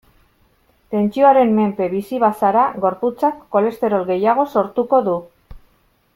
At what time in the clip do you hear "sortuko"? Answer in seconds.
4.57-5.05